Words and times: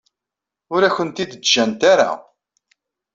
Ur 0.73 0.81
akent-t-id-ǧǧant 0.87 1.81
ara. 1.91 2.11